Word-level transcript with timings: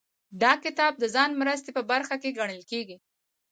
دا 0.41 0.51
کتاب 0.65 0.93
د 0.97 1.03
ځان 1.15 1.29
مرستې 1.41 1.69
په 1.77 1.81
برخه 1.91 2.15
کې 2.21 2.35
ګڼل 2.39 2.61
کیږي. 2.71 2.97